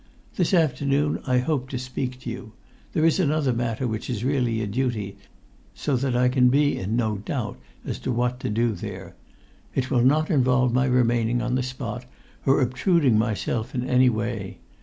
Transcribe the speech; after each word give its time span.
This 0.35 0.51
afternoon 0.51 1.19
I 1.27 1.37
hoped 1.37 1.69
to 1.69 1.77
speak 1.77 2.19
to 2.21 2.29
you. 2.31 2.53
There 2.93 3.05
is 3.05 3.19
another 3.19 3.53
matter 3.53 3.87
which 3.87 4.09
is 4.09 4.23
really 4.23 4.59
a 4.59 4.65
duty, 4.65 5.15
so 5.75 5.95
that 5.95 6.15
I 6.15 6.27
can 6.27 6.49
be 6.49 6.75
in 6.75 6.95
no 6.95 7.19
doubt 7.19 7.59
as 7.85 7.99
to 7.99 8.11
what 8.11 8.39
to 8.39 8.49
do 8.49 8.71
there. 8.73 9.15
It 9.75 9.91
will 9.91 10.01
not 10.03 10.31
involve 10.31 10.73
my 10.73 10.85
remaining 10.87 11.39
on 11.39 11.53
the 11.53 11.61
spot, 11.61 12.05
or 12.47 12.61
obtruding 12.61 13.19
myself 13.19 13.75
in 13.75 13.87
any 13.87 14.09
way. 14.09 14.57